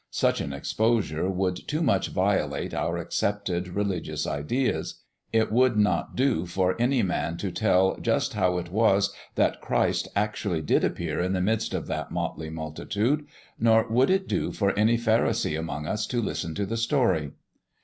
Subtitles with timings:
[0.09, 4.95] Such an exposure would too much violate our accepted religious ideas.
[5.31, 10.07] It would not do for any man to tell just how it was that Christ
[10.15, 13.27] actually did appear in the midst of that motley multitude;
[13.59, 17.33] nor would it do for any pharisee among us to listen to the story.